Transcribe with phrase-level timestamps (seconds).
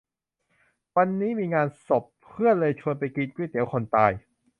[0.97, 4.11] วันนี้มีงานศพ เพื่อนเลยชวนไปกินก๋วยเตี๋ยวคนตาย